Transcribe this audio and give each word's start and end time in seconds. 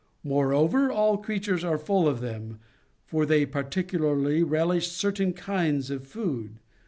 Moreover, 0.23 0.91
all 0.91 1.19
creatures 1.19 1.63
are 1.63 1.77
full 1.77 2.07
of 2.07 2.21
them, 2.21 2.57
for 3.05 3.23
they 3.23 3.45
particu 3.45 3.99
larly 3.99 4.43
relish 4.43 4.87
certain 4.87 5.31
kinds 5.31 5.91
of 5.91 6.07
food. 6.07 6.57